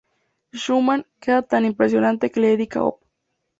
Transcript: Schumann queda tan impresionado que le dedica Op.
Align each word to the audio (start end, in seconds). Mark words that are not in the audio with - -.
Schumann 0.61 1.05
queda 1.21 1.43
tan 1.43 1.63
impresionado 1.63 2.31
que 2.33 2.39
le 2.39 2.47
dedica 2.47 2.83
Op. 2.83 3.03